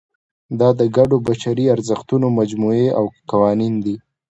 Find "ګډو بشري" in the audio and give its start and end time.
0.95-1.65